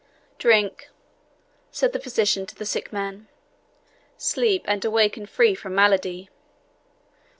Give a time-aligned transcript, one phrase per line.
[0.39, 0.89] "Drink,"
[1.69, 3.27] said the physician to the sick man
[4.17, 6.27] "sleep, and awaken free from malady."